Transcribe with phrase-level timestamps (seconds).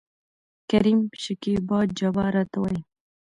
[0.69, 2.81] کريم: شکيبا جبار راته وايي.